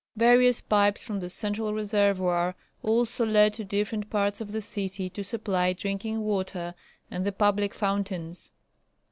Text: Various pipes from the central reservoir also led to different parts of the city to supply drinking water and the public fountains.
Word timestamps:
Various 0.15 0.61
pipes 0.61 1.03
from 1.03 1.19
the 1.19 1.29
central 1.29 1.75
reservoir 1.75 2.55
also 2.81 3.23
led 3.23 3.53
to 3.53 3.63
different 3.63 4.09
parts 4.09 4.41
of 4.41 4.51
the 4.51 4.59
city 4.59 5.11
to 5.11 5.23
supply 5.23 5.73
drinking 5.73 6.21
water 6.21 6.73
and 7.11 7.23
the 7.23 7.31
public 7.31 7.75
fountains. 7.75 8.49